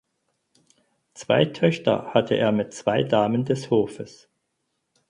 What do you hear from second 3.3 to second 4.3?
des Hofes.